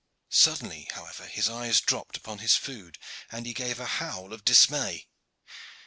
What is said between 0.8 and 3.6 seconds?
however, his eyes dropped upon his food, and he